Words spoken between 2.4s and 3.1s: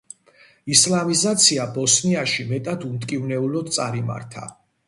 მეტად